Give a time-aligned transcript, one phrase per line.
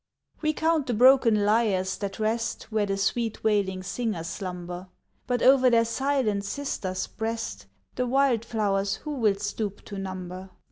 [0.41, 4.87] We count the broken lyres that rest Where the sweet wailing singers slumber,
[5.27, 10.49] But o'er their silent sister's breast The wild flowers who will stoop to number?